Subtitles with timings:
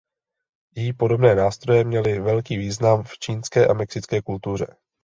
[0.75, 4.67] Jí podobné nástroje měly velký význam v čínské a mexické kultuře.